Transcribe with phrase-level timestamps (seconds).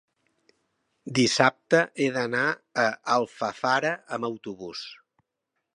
[1.19, 2.47] Dissabte he d'anar
[2.85, 2.85] a
[3.17, 4.83] Alfafara amb autobús.